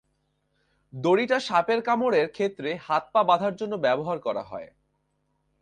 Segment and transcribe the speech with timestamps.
[0.93, 4.69] দড়িটা সাপের কামড়ের ক্ষেত্রে হাত-পা বাঁধার জন্য ব্যবহার করা হয়।